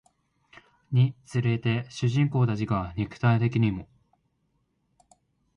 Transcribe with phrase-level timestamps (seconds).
[0.91, 3.87] につれて主人公たちが肉体的にも